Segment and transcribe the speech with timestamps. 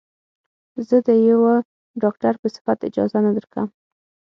[0.87, 1.53] زه د يوه
[2.01, 3.67] ډاکتر په صفت اجازه نه درکم.